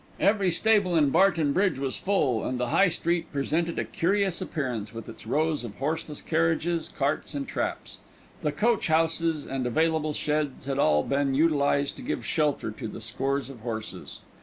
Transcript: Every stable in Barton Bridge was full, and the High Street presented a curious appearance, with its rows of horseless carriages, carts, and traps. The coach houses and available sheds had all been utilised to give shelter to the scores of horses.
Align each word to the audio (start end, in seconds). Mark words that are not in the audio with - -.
Every 0.19 0.49
stable 0.49 0.95
in 0.95 1.11
Barton 1.11 1.53
Bridge 1.53 1.77
was 1.77 1.95
full, 1.95 2.43
and 2.43 2.59
the 2.59 2.69
High 2.69 2.89
Street 2.89 3.31
presented 3.31 3.77
a 3.77 3.83
curious 3.85 4.41
appearance, 4.41 4.95
with 4.95 5.07
its 5.07 5.27
rows 5.27 5.63
of 5.63 5.75
horseless 5.75 6.23
carriages, 6.23 6.89
carts, 6.97 7.35
and 7.35 7.47
traps. 7.47 7.99
The 8.41 8.51
coach 8.51 8.87
houses 8.87 9.45
and 9.45 9.67
available 9.67 10.13
sheds 10.13 10.65
had 10.65 10.79
all 10.79 11.03
been 11.03 11.35
utilised 11.35 11.97
to 11.97 12.01
give 12.01 12.25
shelter 12.25 12.71
to 12.71 12.87
the 12.87 12.99
scores 12.99 13.47
of 13.51 13.59
horses. 13.59 14.21